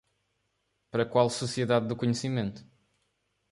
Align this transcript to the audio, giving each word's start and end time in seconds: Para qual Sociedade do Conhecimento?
Para 0.89 1.05
qual 1.05 1.29
Sociedade 1.29 1.87
do 1.87 1.95
Conhecimento? 1.95 2.65